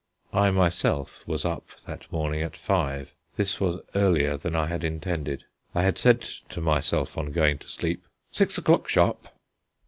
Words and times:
I 0.33 0.49
myself 0.49 1.21
was 1.27 1.45
up 1.45 1.75
that 1.85 2.11
morning 2.11 2.41
at 2.41 2.57
five. 2.57 3.11
This 3.37 3.59
was 3.59 3.81
earlier 3.93 4.35
than 4.35 4.55
I 4.55 4.65
had 4.65 4.83
intended. 4.83 5.43
I 5.75 5.83
had 5.83 5.99
said 5.99 6.23
to 6.23 6.59
myself 6.59 7.19
on 7.19 7.31
going 7.31 7.59
to 7.59 7.67
sleep, 7.67 8.07
"Six 8.31 8.57
o'clock, 8.57 8.89
sharp!" 8.89 9.27